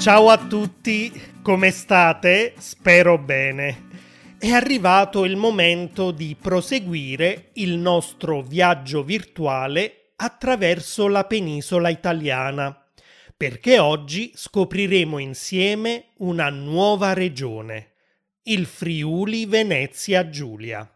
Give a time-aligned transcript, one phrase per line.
[0.00, 2.54] Ciao a tutti, come state?
[2.56, 3.88] Spero bene.
[4.38, 12.82] È arrivato il momento di proseguire il nostro viaggio virtuale attraverso la penisola italiana,
[13.36, 17.92] perché oggi scopriremo insieme una nuova regione,
[18.44, 20.90] il Friuli Venezia Giulia.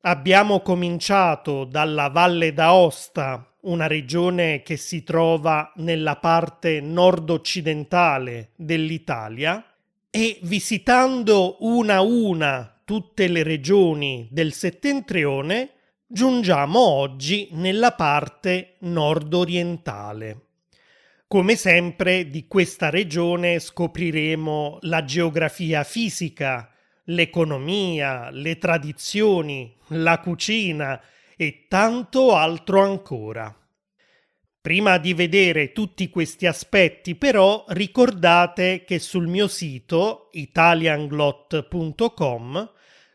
[0.00, 9.64] Abbiamo cominciato dalla Valle d'Aosta una regione che si trova nella parte nord-occidentale dell'Italia
[10.10, 15.70] e visitando una a una tutte le regioni del settentrione
[16.06, 20.46] giungiamo oggi nella parte nord-orientale.
[21.26, 26.72] Come sempre di questa regione scopriremo la geografia fisica,
[27.04, 30.98] l'economia, le tradizioni, la cucina,
[31.40, 33.56] e tanto altro ancora.
[34.60, 42.72] Prima di vedere tutti questi aspetti, però, ricordate che sul mio sito italianglot.com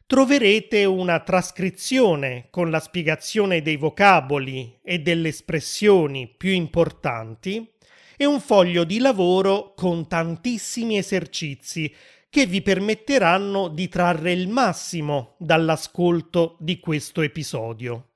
[0.08, 7.70] troverete una trascrizione con la spiegazione dei vocaboli e delle espressioni più importanti
[8.16, 11.94] e un foglio di lavoro con tantissimi esercizi
[12.30, 18.08] che vi permetteranno di trarre il massimo dall'ascolto di questo episodio.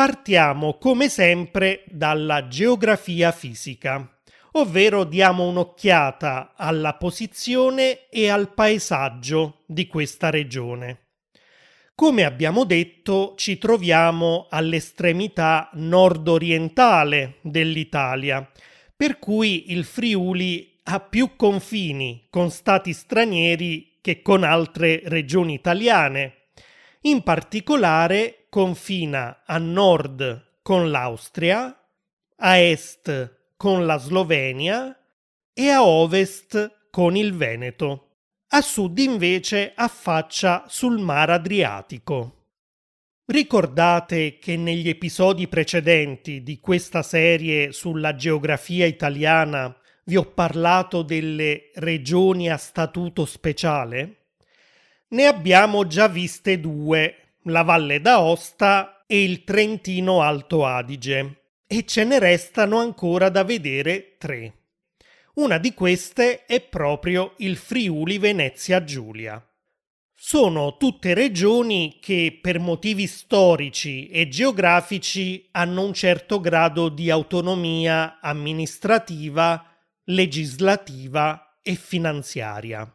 [0.00, 4.18] Partiamo come sempre dalla geografia fisica,
[4.52, 11.08] ovvero diamo un'occhiata alla posizione e al paesaggio di questa regione.
[11.94, 18.50] Come abbiamo detto, ci troviamo all'estremità nord-orientale dell'Italia,
[18.96, 26.36] per cui il Friuli ha più confini con stati stranieri che con altre regioni italiane.
[27.02, 31.74] In particolare confina a nord con l'Austria,
[32.36, 34.94] a est con la Slovenia
[35.54, 38.08] e a ovest con il Veneto.
[38.48, 42.38] A sud invece affaccia sul Mar Adriatico.
[43.26, 49.72] Ricordate che negli episodi precedenti di questa serie sulla geografia italiana
[50.06, 54.16] vi ho parlato delle regioni a statuto speciale?
[55.10, 62.04] Ne abbiamo già viste due la Valle d'Aosta e il Trentino Alto Adige e ce
[62.04, 64.54] ne restano ancora da vedere tre.
[65.34, 69.42] Una di queste è proprio il Friuli Venezia Giulia.
[70.12, 78.18] Sono tutte regioni che per motivi storici e geografici hanno un certo grado di autonomia
[78.20, 79.64] amministrativa,
[80.04, 82.92] legislativa e finanziaria.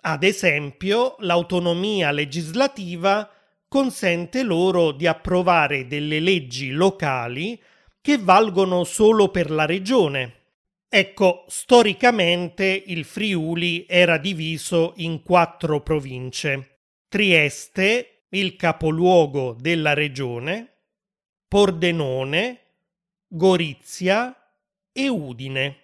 [0.00, 3.30] Ad esempio, l'autonomia legislativa
[3.76, 7.62] consente loro di approvare delle leggi locali
[8.00, 10.44] che valgono solo per la regione.
[10.88, 16.78] Ecco, storicamente il Friuli era diviso in quattro province.
[17.06, 20.76] Trieste, il capoluogo della regione,
[21.46, 22.60] Pordenone,
[23.28, 24.34] Gorizia
[24.90, 25.76] e Udine.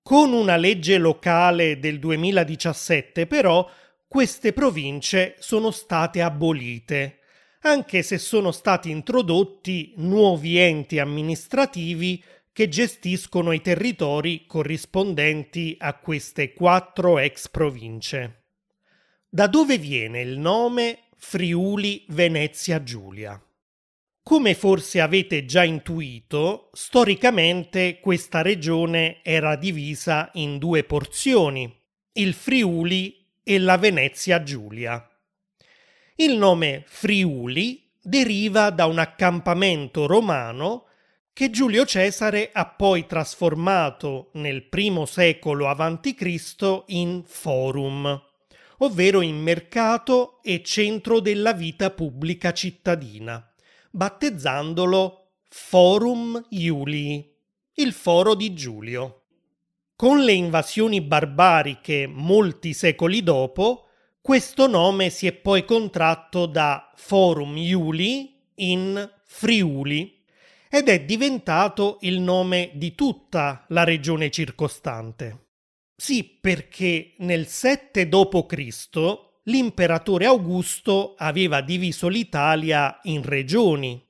[0.00, 3.68] Con una legge locale del 2017 però
[4.12, 7.20] queste province sono state abolite,
[7.62, 12.22] anche se sono stati introdotti nuovi enti amministrativi
[12.52, 18.48] che gestiscono i territori corrispondenti a queste quattro ex province.
[19.30, 23.42] Da dove viene il nome Friuli Venezia Giulia?
[24.22, 31.80] Come forse avete già intuito, storicamente questa regione era divisa in due porzioni,
[32.16, 35.06] il Friuli e la Venezia Giulia.
[36.16, 40.86] Il nome Friuli deriva da un accampamento romano
[41.32, 46.82] che Giulio Cesare ha poi trasformato nel primo secolo a.C.
[46.88, 48.20] in forum,
[48.78, 53.50] ovvero in mercato e centro della vita pubblica cittadina,
[53.90, 57.34] battezzandolo Forum Iulii,
[57.74, 59.21] il foro di Giulio.
[59.96, 63.86] Con le invasioni barbariche molti secoli dopo,
[64.20, 70.20] questo nome si è poi contratto da Forum Iuli in Friuli
[70.68, 75.46] ed è diventato il nome di tutta la regione circostante.
[75.94, 78.88] Sì, perché nel 7 d.C.
[79.44, 84.04] l'imperatore Augusto aveva diviso l'Italia in regioni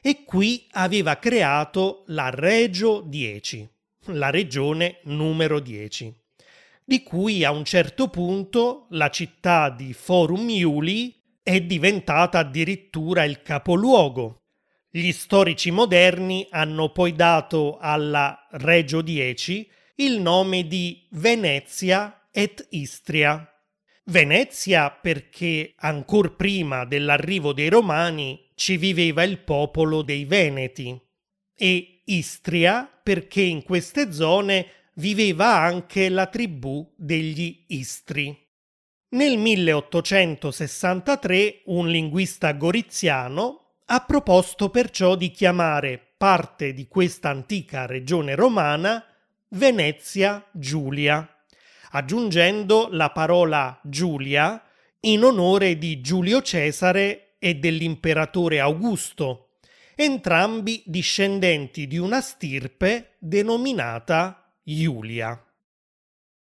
[0.00, 3.76] e qui aveva creato la Regio 10
[4.08, 6.14] la regione numero 10,
[6.84, 13.42] di cui a un certo punto la città di Forum Iuli è diventata addirittura il
[13.42, 14.42] capoluogo.
[14.90, 23.46] Gli storici moderni hanno poi dato alla Regio 10 il nome di Venezia et Istria.
[24.04, 30.98] Venezia perché ancor prima dell'arrivo dei Romani ci viveva il popolo dei Veneti
[31.54, 34.66] e Istria perché in queste zone
[34.96, 38.38] viveva anche la tribù degli Istri.
[39.12, 48.34] Nel 1863 un linguista goriziano ha proposto perciò di chiamare parte di questa antica regione
[48.34, 49.02] romana
[49.52, 51.26] Venezia Giulia,
[51.92, 54.62] aggiungendo la parola Giulia
[55.00, 59.47] in onore di Giulio Cesare e dell'imperatore Augusto,
[60.00, 65.44] entrambi discendenti di una stirpe denominata Iulia.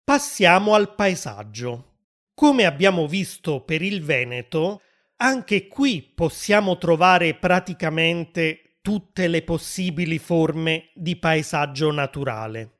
[0.03, 1.97] Passiamo al paesaggio.
[2.33, 4.81] Come abbiamo visto per il Veneto,
[5.17, 12.79] anche qui possiamo trovare praticamente tutte le possibili forme di paesaggio naturale.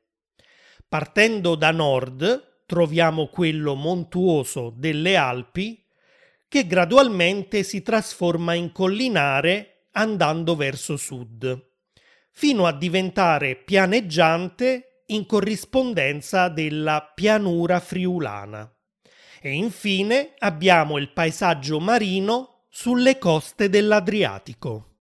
[0.89, 5.85] Partendo da nord troviamo quello montuoso delle Alpi
[6.47, 11.71] che gradualmente si trasforma in collinare andando verso sud,
[12.31, 18.69] fino a diventare pianeggiante in corrispondenza della pianura friulana.
[19.41, 24.95] E infine abbiamo il paesaggio marino sulle coste dell'Adriatico.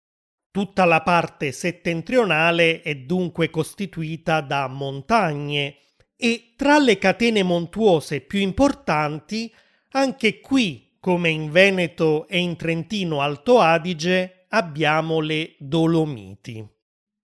[0.50, 5.78] Tutta la parte settentrionale è dunque costituita da montagne
[6.16, 9.52] e tra le catene montuose più importanti,
[9.90, 16.64] anche qui, come in Veneto e in Trentino Alto Adige, abbiamo le Dolomiti.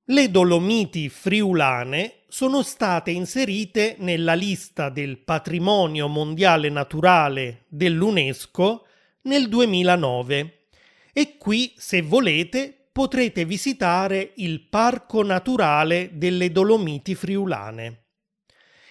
[0.07, 8.85] Le Dolomiti friulane sono state inserite nella lista del patrimonio mondiale naturale dell'UNESCO
[9.23, 10.67] nel 2009
[11.13, 18.07] e qui, se volete, potrete visitare il Parco Naturale delle Dolomiti Friulane.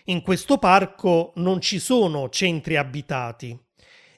[0.06, 3.68] In questo parco non ci sono centri abitati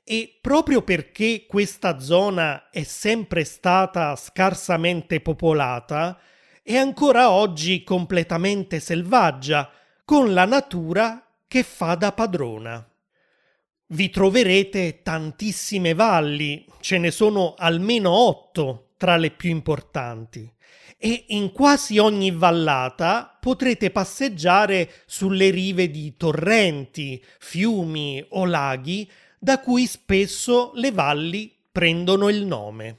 [0.03, 6.19] e proprio perché questa zona è sempre stata scarsamente popolata,
[6.63, 9.71] è ancora oggi completamente selvaggia,
[10.03, 12.85] con la natura che fa da padrona.
[13.87, 20.49] Vi troverete tantissime valli, ce ne sono almeno otto tra le più importanti,
[20.97, 29.09] e in quasi ogni vallata potrete passeggiare sulle rive di torrenti, fiumi o laghi
[29.43, 32.97] da cui spesso le valli prendono il nome.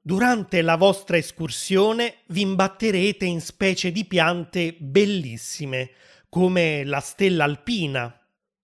[0.00, 5.90] Durante la vostra escursione vi imbatterete in specie di piante bellissime,
[6.28, 8.12] come la stella alpina,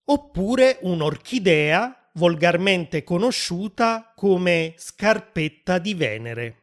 [0.07, 6.57] oppure un'orchidea volgarmente conosciuta come scarpetta di Venere.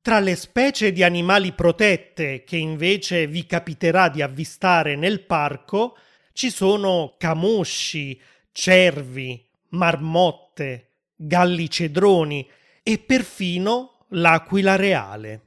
[0.00, 5.98] Tra le specie di animali protette che invece vi capiterà di avvistare nel parco
[6.32, 8.18] ci sono camosci,
[8.50, 12.48] cervi, marmotte, galli cedroni
[12.82, 15.42] e perfino l'aquila reale.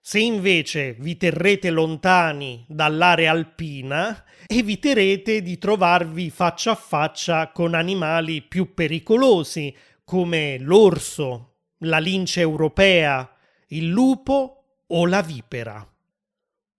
[0.00, 8.42] Se invece vi terrete lontani dall'area alpina, eviterete di trovarvi faccia a faccia con animali
[8.42, 9.74] più pericolosi
[10.04, 13.30] come l'orso, la lince europea,
[13.68, 15.86] il lupo o la vipera.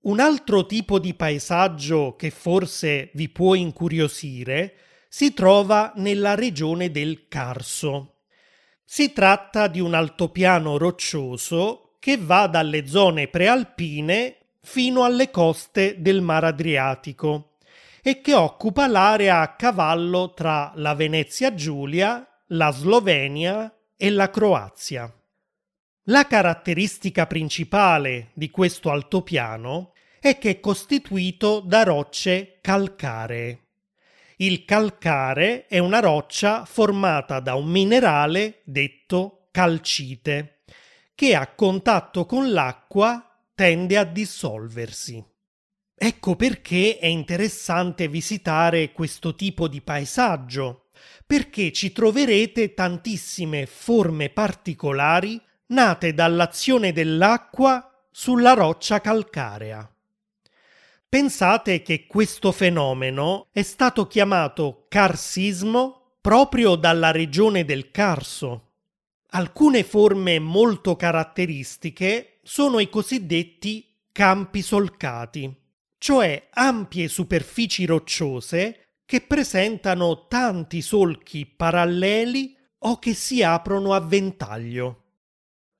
[0.01, 4.75] Un altro tipo di paesaggio che forse vi può incuriosire
[5.15, 8.21] si trova nella regione del Carso.
[8.83, 16.21] Si tratta di un altopiano roccioso che va dalle zone prealpine fino alle coste del
[16.21, 17.57] Mar Adriatico
[18.01, 25.13] e che occupa l'area a cavallo tra la Venezia Giulia, la Slovenia e la Croazia.
[26.05, 33.62] La caratteristica principale di questo altopiano è che è costituito da rocce calcaree.
[34.37, 40.63] Il calcare è una roccia formata da un minerale detto calcite,
[41.13, 45.23] che a contatto con l'acqua tende a dissolversi.
[45.95, 50.89] Ecco perché è interessante visitare questo tipo di paesaggio,
[51.25, 59.92] perché ci troverete tantissime forme particolari nate dall'azione dell'acqua sulla roccia calcarea.
[61.13, 68.71] Pensate che questo fenomeno è stato chiamato carsismo proprio dalla regione del Carso.
[69.33, 75.55] Alcune forme molto caratteristiche sono i cosiddetti campi solcati,
[75.99, 85.03] cioè ampie superfici rocciose che presentano tanti solchi paralleli o che si aprono a ventaglio.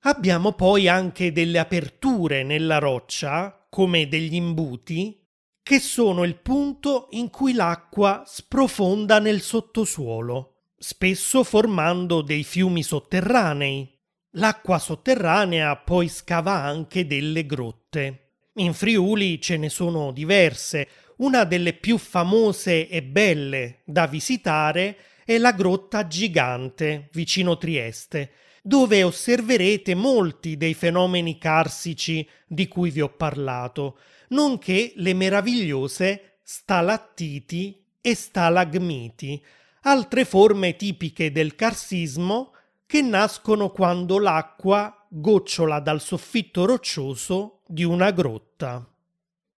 [0.02, 5.22] Abbiamo poi anche delle aperture nella roccia, come degli imbuti,
[5.64, 13.90] che sono il punto in cui l'acqua sprofonda nel sottosuolo, spesso formando dei fiumi sotterranei.
[14.32, 18.32] L'acqua sotterranea poi scava anche delle grotte.
[18.56, 20.86] In Friuli ce ne sono diverse.
[21.16, 28.32] Una delle più famose e belle da visitare è la Grotta Gigante, vicino Trieste,
[28.66, 37.84] dove osserverete molti dei fenomeni carsici di cui vi ho parlato, nonché le meravigliose stalattiti
[38.00, 39.44] e stalagmiti,
[39.82, 42.54] altre forme tipiche del carsismo
[42.86, 48.82] che nascono quando l'acqua gocciola dal soffitto roccioso di una grotta.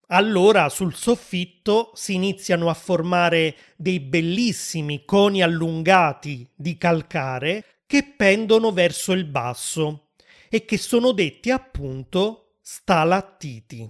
[0.08, 8.72] Allora sul soffitto si iniziano a formare dei bellissimi coni allungati di calcare che pendono
[8.72, 10.10] verso il basso
[10.48, 13.88] e che sono detti appunto stalattiti.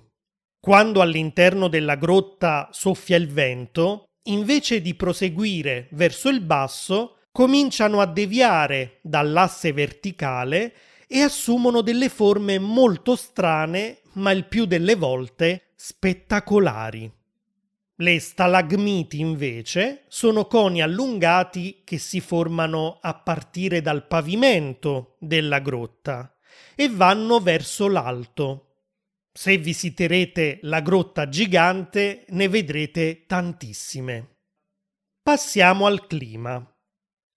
[0.61, 8.07] Quando all'interno della grotta soffia il vento, invece di proseguire verso il basso, cominciano a
[8.07, 10.75] deviare dall'asse verticale
[11.07, 17.11] e assumono delle forme molto strane, ma il più delle volte spettacolari.
[17.99, 26.37] Le stalagmiti invece sono coni allungati che si formano a partire dal pavimento della grotta
[26.75, 28.83] e vanno verso l'alto.
[29.33, 34.41] Se visiterete la grotta gigante ne vedrete tantissime.
[35.23, 36.71] Passiamo al clima.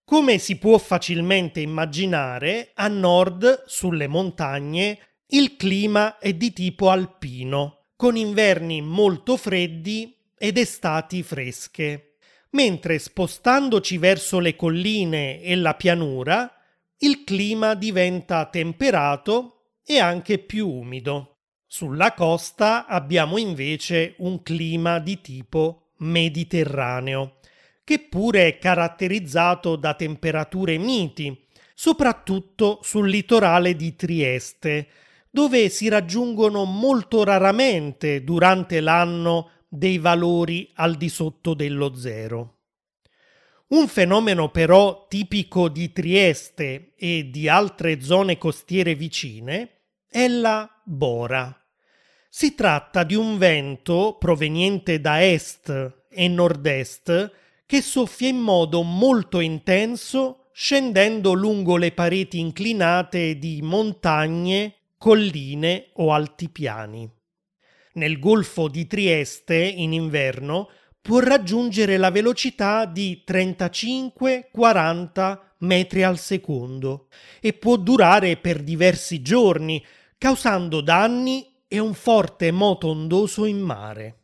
[0.04, 7.92] Come si può facilmente immaginare, a nord, sulle montagne, il clima è di tipo alpino,
[7.96, 12.16] con inverni molto freddi ed estati fresche,
[12.52, 16.52] mentre spostandoci verso le colline e la pianura,
[17.00, 21.40] il clima diventa temperato e anche più umido.
[21.68, 27.40] Sulla costa abbiamo invece un clima di tipo mediterraneo
[27.84, 34.88] che pure è caratterizzato da temperature miti, soprattutto sul litorale di Trieste,
[35.32, 42.56] dove si raggiungono molto raramente durante l'anno dei valori al di sotto dello zero.
[43.68, 51.56] Un fenomeno però tipico di Trieste e di altre zone costiere vicine è la bora.
[52.28, 57.32] Si tratta di un vento proveniente da est e nord-est
[57.68, 66.12] che soffia in modo molto intenso scendendo lungo le pareti inclinate di montagne, colline o
[66.12, 67.19] altipiani.
[68.00, 70.70] Nel golfo di Trieste, in inverno,
[71.02, 77.10] può raggiungere la velocità di 35-40 metri al secondo
[77.42, 79.86] e può durare per diversi giorni,
[80.18, 84.16] causando danni e un forte moto ondoso in mare.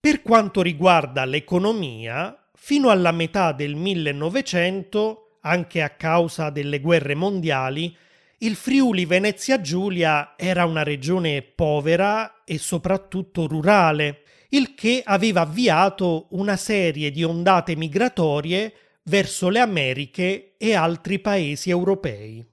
[0.00, 7.96] Per quanto riguarda l'economia, fino alla metà del 1900, anche a causa delle guerre mondiali,
[8.38, 16.26] il Friuli Venezia Giulia era una regione povera e soprattutto rurale, il che aveva avviato
[16.30, 18.72] una serie di ondate migratorie
[19.04, 22.44] verso le Americhe e altri paesi europei.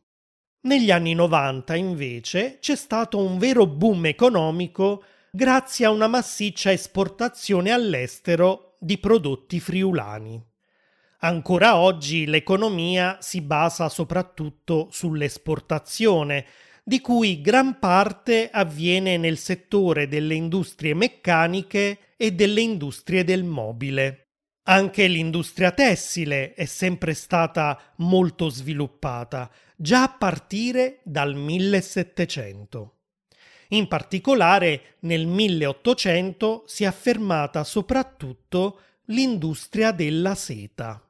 [0.61, 7.71] Negli anni 90 invece c'è stato un vero boom economico grazie a una massiccia esportazione
[7.71, 10.52] all'estero di prodotti friulani.
[11.23, 16.45] Ancora oggi l'economia si basa soprattutto sull'esportazione,
[16.83, 24.31] di cui gran parte avviene nel settore delle industrie meccaniche e delle industrie del mobile.
[24.63, 32.95] Anche l'industria tessile è sempre stata molto sviluppata, già a partire dal 1700.
[33.69, 41.01] In particolare nel 1800 si è affermata soprattutto l'industria della seta.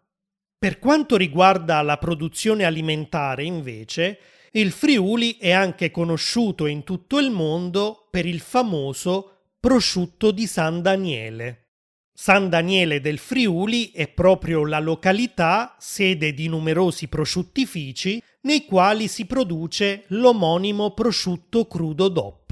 [0.63, 4.17] Per quanto riguarda la produzione alimentare, invece,
[4.51, 10.81] il Friuli è anche conosciuto in tutto il mondo per il famoso prosciutto di San
[10.81, 11.71] Daniele.
[12.13, 19.25] San Daniele del Friuli è proprio la località sede di numerosi prosciuttifici nei quali si
[19.25, 22.42] produce l'omonimo prosciutto crudo DOP.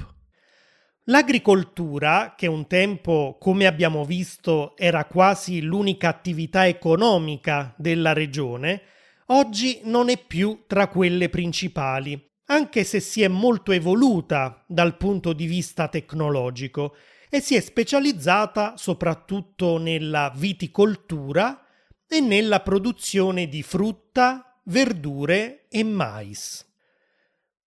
[1.06, 8.82] L'agricoltura, che un tempo, come abbiamo visto, era quasi l'unica attività economica della regione,
[9.26, 15.32] oggi non è più tra quelle principali, anche se si è molto evoluta dal punto
[15.32, 16.94] di vista tecnologico
[17.28, 21.66] e si è specializzata soprattutto nella viticoltura
[22.06, 26.71] e nella produzione di frutta, verdure e mais.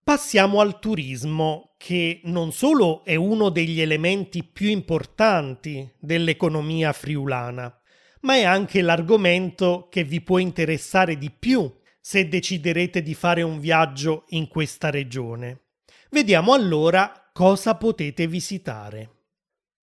[0.08, 7.76] Passiamo al turismo, che non solo è uno degli elementi più importanti dell'economia friulana,
[8.20, 11.68] ma è anche l'argomento che vi può interessare di più
[12.00, 15.62] se deciderete di fare un viaggio in questa regione.
[16.10, 19.10] Vediamo allora cosa potete visitare.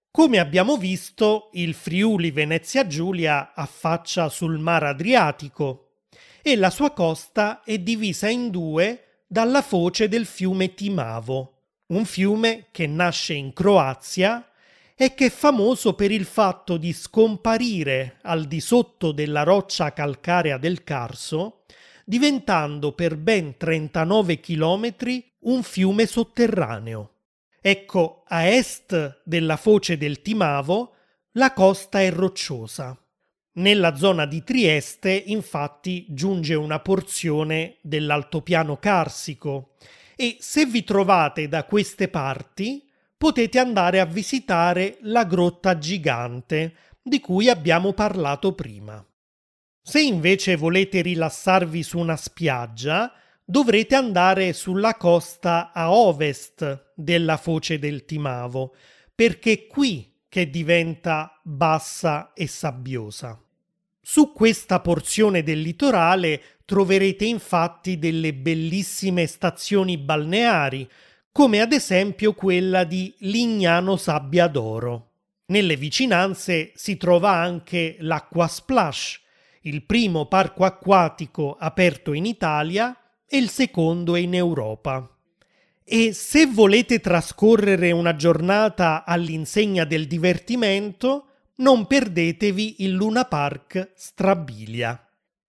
[0.10, 5.98] Come abbiamo visto, il Friuli Venezia Giulia affaccia sul Mar Adriatico
[6.42, 11.54] e la sua costa è divisa in due dalla foce del fiume Timavo,
[11.88, 14.48] un fiume che nasce in Croazia
[14.96, 20.60] e che è famoso per il fatto di scomparire al di sotto della roccia calcarea
[20.60, 21.64] del Carso,
[22.06, 27.14] diventando per ben 39 chilometri un fiume sotterraneo.
[27.60, 30.94] Ecco, a est della foce del Timavo
[31.32, 32.96] la costa è rocciosa.
[33.56, 39.76] Nella zona di Trieste, infatti, giunge una porzione dell'altopiano carsico
[40.16, 47.20] e se vi trovate da queste parti potete andare a visitare la grotta gigante di
[47.20, 49.06] cui abbiamo parlato prima.
[49.84, 53.14] Se invece volete rilassarvi su una spiaggia,
[53.46, 58.74] dovrete andare sulla costa a ovest della foce del Timavo,
[59.14, 63.43] perché è qui che diventa bassa e sabbiosa.
[64.06, 70.86] Su questa porzione del litorale troverete infatti delle bellissime stazioni balneari,
[71.32, 75.12] come ad esempio quella di Lignano Sabbia d'Oro.
[75.46, 79.22] Nelle vicinanze si trova anche l'Acqua Splash,
[79.62, 82.96] il primo parco acquatico aperto in Italia
[83.26, 85.10] e il secondo in Europa.
[85.82, 95.00] E se volete trascorrere una giornata all'insegna del divertimento, non perdetevi il Luna Park Strabilia.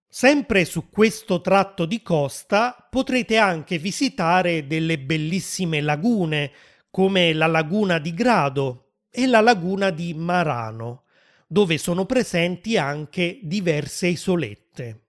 [0.09, 6.51] Sempre su questo tratto di costa potrete anche visitare delle bellissime lagune
[6.91, 11.05] come la laguna di Grado e la laguna di Marano,
[11.47, 15.01] dove sono presenti anche diverse isolette.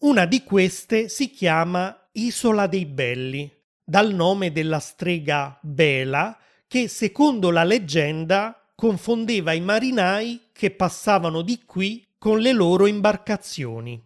[0.00, 3.50] Una di queste si chiama Isola dei Belli,
[3.82, 11.60] dal nome della strega Bela che secondo la leggenda confondeva i marinai che passavano di
[11.66, 14.02] qui con le loro imbarcazioni.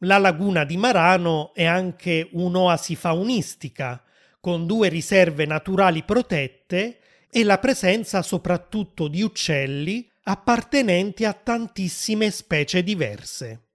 [0.00, 4.04] La laguna di Marano è anche un'oasi faunistica,
[4.40, 6.98] con due riserve naturali protette
[7.30, 13.68] e la presenza soprattutto di uccelli appartenenti a tantissime specie diverse.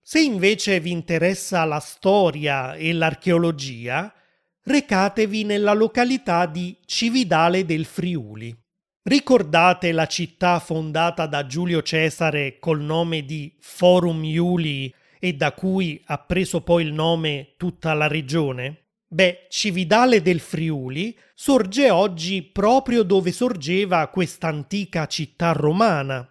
[0.00, 4.14] Se invece vi interessa la storia e l'archeologia,
[4.62, 8.61] recatevi nella località di Cividale del Friuli.
[9.04, 16.00] Ricordate la città fondata da Giulio Cesare col nome di Forum Iuli e da cui
[16.04, 18.90] ha preso poi il nome tutta la regione?
[19.08, 26.24] Beh, Cividale del Friuli sorge oggi proprio dove sorgeva questa antica città romana.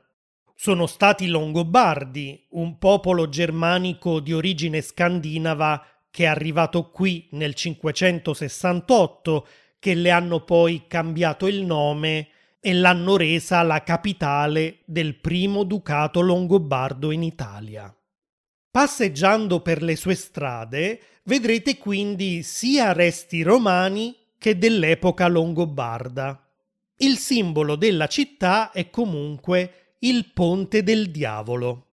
[0.55, 7.53] Sono stati i Longobardi, un popolo germanico di origine scandinava che è arrivato qui nel
[7.53, 12.29] 568, che le hanno poi cambiato il nome
[12.63, 17.93] e l'hanno resa la capitale del primo ducato longobardo in Italia.
[18.69, 26.47] Passeggiando per le sue strade vedrete quindi sia resti romani che dell'epoca longobarda.
[26.97, 31.87] Il simbolo della città è comunque il Ponte del Diavolo.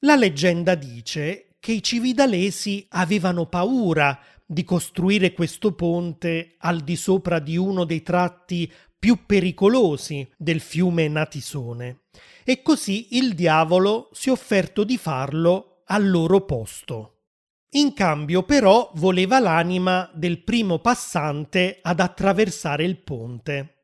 [0.00, 7.38] La leggenda dice che i cividalesi avevano paura di costruire questo ponte al di sopra
[7.38, 12.02] di uno dei tratti più pericolosi del fiume Natisone
[12.44, 17.22] e così il diavolo si è offerto di farlo al loro posto.
[17.70, 23.76] In cambio però voleva l'anima del primo passante ad attraversare il ponte.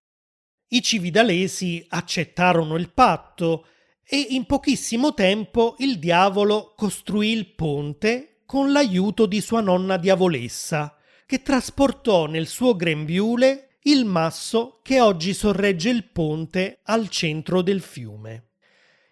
[0.68, 3.66] I cividalesi accettarono il patto
[4.04, 10.94] e in pochissimo tempo il diavolo costruì il ponte con l'aiuto di sua nonna diavolessa,
[11.24, 17.80] che trasportò nel suo grembiule il masso che oggi sorregge il ponte al centro del
[17.80, 18.48] fiume.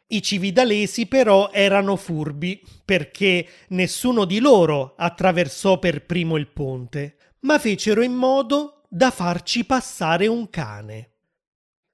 [0.08, 7.58] I cividalesi però erano furbi perché nessuno di loro attraversò per primo il ponte, ma
[7.58, 11.10] fecero in modo da farci passare un cane.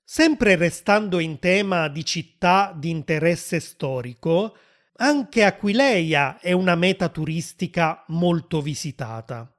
[0.03, 4.57] Sempre restando in tema di città di interesse storico,
[4.97, 9.55] anche Aquileia è una meta turistica molto visitata.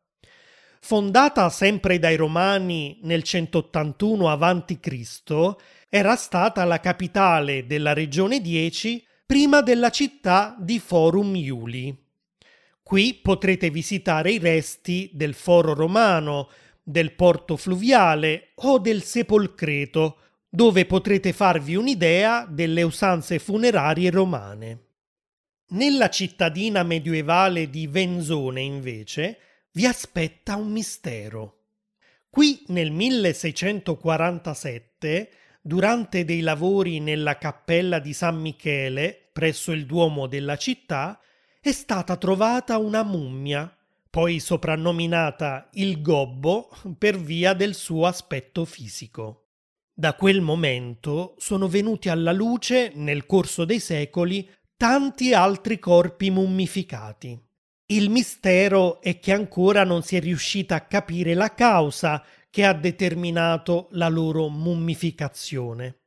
[0.83, 5.55] Fondata sempre dai Romani nel 181 a.C.,
[5.87, 11.95] era stata la capitale della regione 10 prima della città di Forum Iuli.
[12.81, 16.49] Qui potrete visitare i resti del foro romano,
[16.81, 20.17] del porto fluviale o del sepolcreto,
[20.49, 24.79] dove potrete farvi un'idea delle usanze funerarie romane.
[25.69, 29.37] Nella cittadina medievale di Venzone, invece,
[29.73, 31.57] vi aspetta un mistero.
[32.29, 35.31] Qui nel 1647,
[35.61, 41.19] durante dei lavori nella cappella di San Michele, presso il Duomo della città,
[41.59, 43.73] è stata trovata una mummia,
[44.09, 49.45] poi soprannominata il Gobbo per via del suo aspetto fisico.
[49.93, 57.39] Da quel momento sono venuti alla luce, nel corso dei secoli, tanti altri corpi mummificati.
[57.91, 62.71] Il mistero è che ancora non si è riuscita a capire la causa che ha
[62.71, 65.97] determinato la loro mummificazione.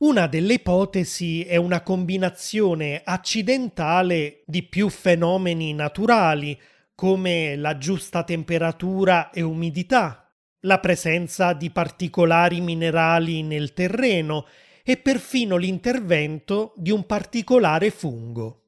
[0.00, 6.60] Una delle ipotesi è una combinazione accidentale di più fenomeni naturali,
[6.94, 14.44] come la giusta temperatura e umidità, la presenza di particolari minerali nel terreno
[14.82, 18.63] e perfino l'intervento di un particolare fungo.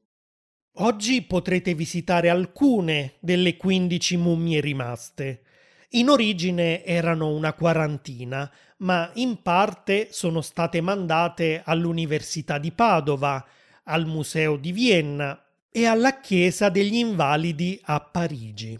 [0.79, 5.41] Oggi potrete visitare alcune delle 15 mummie rimaste.
[5.91, 13.43] In origine erano una quarantina, ma in parte sono state mandate all'Università di Padova,
[13.85, 18.79] al Museo di Vienna e alla Chiesa degli Invalidi a Parigi.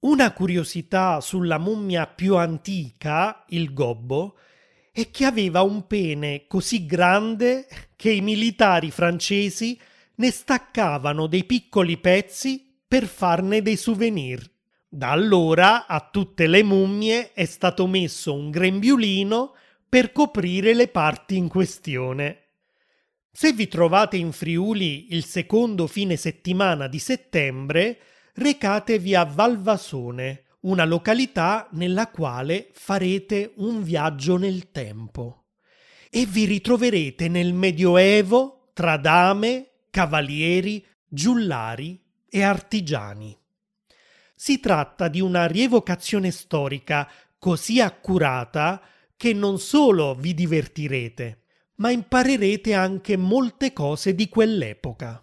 [0.00, 4.36] Una curiosità sulla mummia più antica, il gobbo,
[4.92, 9.76] è che aveva un pene così grande che i militari francesi
[10.18, 14.48] ne staccavano dei piccoli pezzi per farne dei souvenir.
[14.88, 19.54] Da allora a tutte le mummie è stato messo un grembiulino
[19.88, 22.44] per coprire le parti in questione.
[23.30, 27.98] Se vi trovate in Friuli il secondo fine settimana di settembre,
[28.34, 35.44] recatevi a Valvasone, una località nella quale farete un viaggio nel tempo
[36.10, 43.36] e vi ritroverete nel Medioevo tra dame, cavalieri, giullari e artigiani.
[44.34, 48.80] Si tratta di una rievocazione storica così accurata
[49.16, 51.42] che non solo vi divertirete,
[51.76, 55.22] ma imparerete anche molte cose di quell'epoca.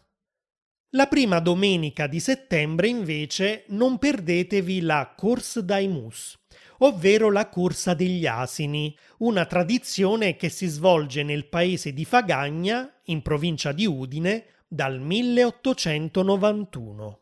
[0.91, 6.37] La prima domenica di settembre invece non perdetevi la Course Daimus,
[6.79, 13.21] ovvero la corsa degli asini, una tradizione che si svolge nel paese di Fagagna, in
[13.21, 14.45] provincia di Udine,
[14.75, 17.19] dal 1891.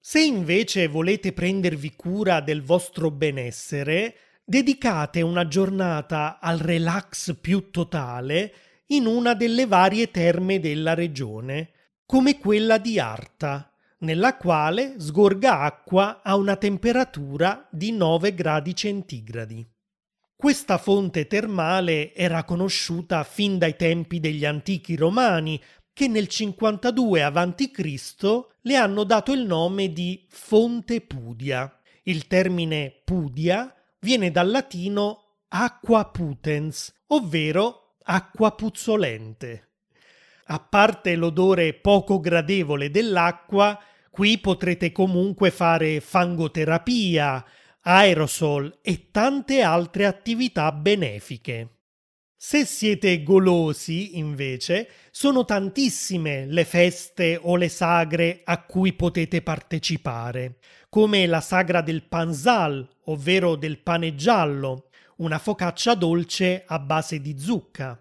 [0.00, 8.52] Se invece volete prendervi cura del vostro benessere, dedicate una giornata al relax più totale
[8.88, 11.70] in una delle varie terme della regione,
[12.04, 19.64] come quella di Arta, nella quale sgorga acqua a una temperatura di 9 gradi centigradi.
[20.36, 25.62] Questa fonte termale era conosciuta fin dai tempi degli antichi romani
[25.94, 28.46] che nel 52 a.C.
[28.62, 31.80] le hanno dato il nome di Fonte Pudia.
[32.02, 39.68] Il termine Pudia viene dal latino aqua putens, ovvero acqua puzzolente.
[40.46, 43.80] A parte l'odore poco gradevole dell'acqua,
[44.10, 47.44] qui potrete comunque fare fangoterapia,
[47.82, 51.68] aerosol e tante altre attività benefiche.
[52.46, 60.58] Se siete golosi, invece, sono tantissime le feste o le sagre a cui potete partecipare,
[60.90, 67.38] come la sagra del panzal, ovvero del pane giallo, una focaccia dolce a base di
[67.38, 67.98] zucca,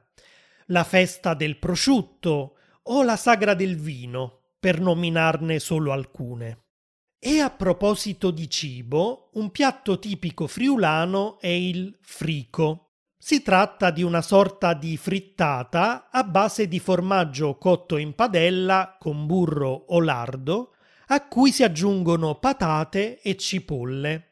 [0.65, 6.65] la festa del prosciutto o la sagra del vino, per nominarne solo alcune.
[7.17, 12.82] E a proposito di cibo, un piatto tipico friulano è il frico,
[13.25, 19.25] si tratta di una sorta di frittata a base di formaggio cotto in padella con
[19.25, 20.73] burro o lardo,
[21.07, 24.31] a cui si aggiungono patate e cipolle.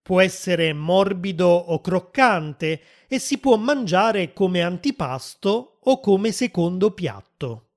[0.00, 7.70] Può essere morbido o croccante e si può mangiare come antipasto o come secondo piatto.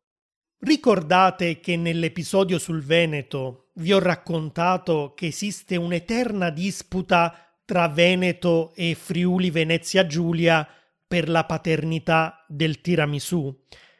[0.59, 8.97] Ricordate che nell'episodio sul Veneto vi ho raccontato che esiste un'eterna disputa tra Veneto e
[8.99, 10.67] Friuli Venezia Giulia
[11.07, 13.57] per la paternità del tiramisù.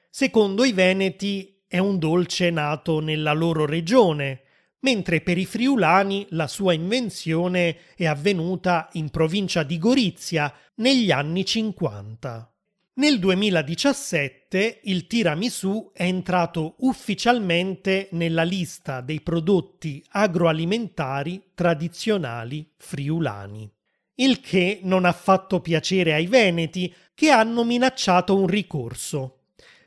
[0.10, 4.42] Secondo i veneti è un dolce nato nella loro regione,
[4.80, 11.46] mentre per i friulani la sua invenzione è avvenuta in provincia di Gorizia negli anni
[11.46, 12.51] 50.
[12.94, 23.72] Nel 2017 il tiramisù è entrato ufficialmente nella lista dei prodotti agroalimentari tradizionali friulani.
[24.16, 29.44] Il che non ha fatto piacere ai veneti che hanno minacciato un ricorso.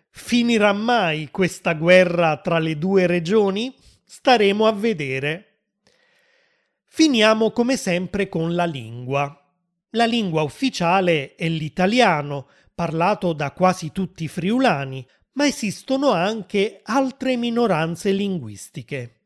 [0.08, 3.74] Finirà mai questa guerra tra le due regioni?
[4.02, 5.58] Staremo a vedere.
[6.86, 9.38] Finiamo come sempre con la lingua.
[9.90, 17.36] La lingua ufficiale è l'italiano, parlato da quasi tutti i friulani, ma esistono anche altre
[17.36, 19.20] minoranze linguistiche.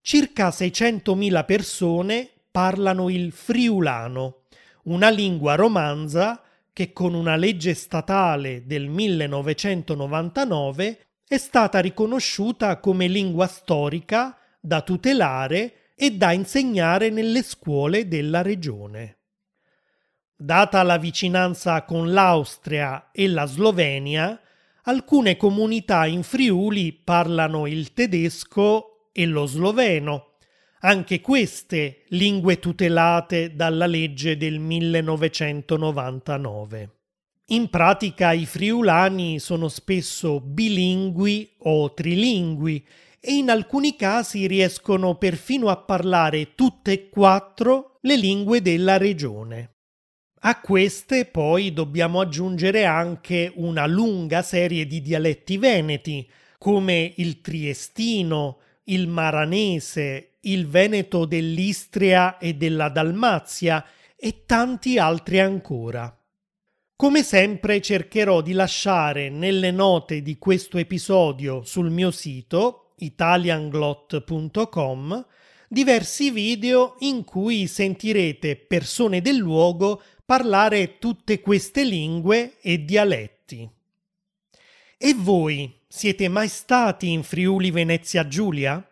[0.00, 4.44] Circa 600.000 persone parlano il friulano,
[4.84, 6.40] una lingua romanza
[6.72, 15.92] che con una legge statale del 1999 è stata riconosciuta come lingua storica da tutelare
[15.96, 19.15] e da insegnare nelle scuole della regione.
[20.38, 24.38] Data la vicinanza con l'Austria e la Slovenia,
[24.82, 30.32] alcune comunità in Friuli parlano il tedesco e lo sloveno,
[30.80, 36.90] anche queste lingue tutelate dalla legge del 1999.
[37.46, 42.86] In pratica i friulani sono spesso bilingui o trilingui
[43.20, 49.70] e in alcuni casi riescono perfino a parlare tutte e quattro le lingue della regione.
[50.46, 56.24] A queste poi dobbiamo aggiungere anche una lunga serie di dialetti veneti,
[56.56, 66.16] come il triestino, il maranese, il veneto dell'Istria e della Dalmazia e tanti altri ancora.
[66.94, 75.26] Come sempre cercherò di lasciare nelle note di questo episodio sul mio sito italianglot.com
[75.68, 83.70] diversi video in cui sentirete persone del luogo parlare tutte queste lingue e dialetti.
[84.98, 88.84] E voi siete mai stati in Friuli Venezia Giulia?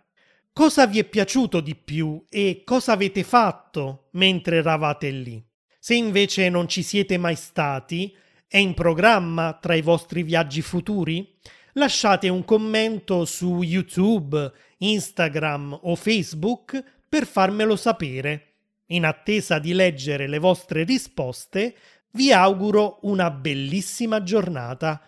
[0.53, 5.45] Cosa vi è piaciuto di più e cosa avete fatto mentre eravate lì?
[5.81, 8.17] Se invece non ci siete mai stati,
[8.47, 11.37] è in programma tra i vostri viaggi futuri?
[11.73, 18.54] Lasciate un commento su YouTube, Instagram o Facebook per farmelo sapere.
[18.89, 21.77] In attesa di leggere le vostre risposte,
[22.13, 25.01] vi auguro una bellissima giornata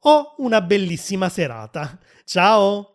[0.00, 1.98] o una bellissima serata.
[2.24, 2.91] Ciao!